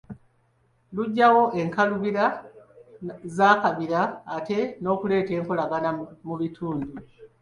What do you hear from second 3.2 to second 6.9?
z'akabira ate n’okuleeta enkolagana mu bitundu.